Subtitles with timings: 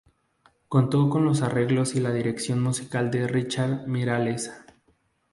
[0.67, 4.49] Contó con los arreglos y la dirección musical de Ricard Miralles.